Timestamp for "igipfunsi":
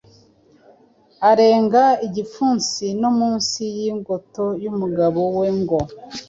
2.07-2.85